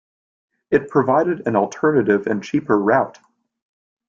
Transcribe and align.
It 0.71 0.89
provided 0.89 1.47
an 1.47 1.55
alternative 1.55 2.25
and 2.25 2.43
cheaper 2.43 2.75
route. 2.79 3.19